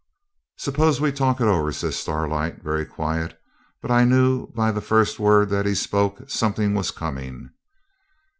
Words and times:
'Suppose 0.57 0.99
we 0.99 1.11
talk 1.11 1.39
it 1.39 1.43
over,' 1.45 1.71
says 1.71 1.95
Starlight, 1.95 2.63
very 2.63 2.87
quiet, 2.87 3.39
but 3.83 3.91
I 3.91 4.03
knew 4.03 4.47
by 4.53 4.71
the 4.71 4.81
first 4.81 5.19
word 5.19 5.49
that 5.51 5.67
he 5.67 5.75
spoke 5.75 6.27
something 6.27 6.73
was 6.73 6.89
coming. 6.89 7.51